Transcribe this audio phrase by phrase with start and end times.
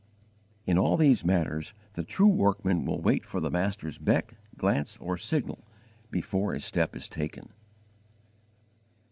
[0.65, 5.15] In all these matters the true workman will wait for the Master's beck, glance, or
[5.15, 5.63] signal,
[6.09, 7.49] before a step is taken.